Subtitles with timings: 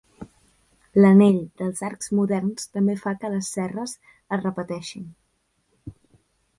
[1.03, 5.09] L'anell dels arcs moderns, també fa que les cerres es reparteixin.